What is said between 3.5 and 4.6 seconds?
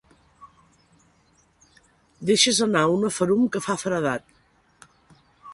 que fa feredat.